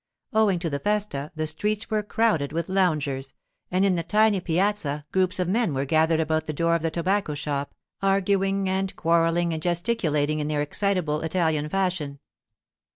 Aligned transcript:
Owing 0.33 0.57
to 0.57 0.69
the 0.71 0.79
festa, 0.79 1.31
the 1.35 1.45
streets 1.45 1.91
were 1.91 2.01
crowded 2.01 2.51
with 2.51 2.69
loungers, 2.69 3.35
and 3.69 3.85
in 3.85 3.93
the 3.93 4.01
tiny 4.01 4.39
piazza 4.39 5.05
groups 5.11 5.37
of 5.37 5.47
men 5.47 5.75
were 5.75 5.85
gathered 5.85 6.19
about 6.19 6.47
the 6.47 6.53
door 6.53 6.73
of 6.73 6.81
the 6.81 6.89
tobacco 6.89 7.35
shop, 7.35 7.75
arguing 8.01 8.67
and 8.67 8.95
quarrelling 8.95 9.53
and 9.53 9.61
gesticulating 9.61 10.39
in 10.39 10.47
their 10.47 10.63
excitable 10.63 11.21
Italian 11.21 11.69
fashion. 11.69 12.17